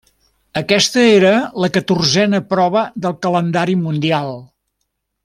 Aquesta 0.61 1.03
era 1.17 1.33
la 1.65 1.69
catorzena 1.75 2.39
prova 2.53 2.83
del 3.07 3.15
Calendari 3.27 3.77
mundial. 3.87 4.35